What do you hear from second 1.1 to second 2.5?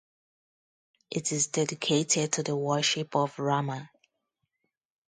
It is dedicated